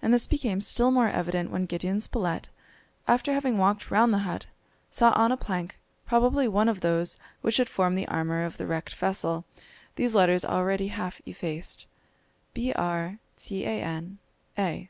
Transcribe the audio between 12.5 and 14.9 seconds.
"Br tan a."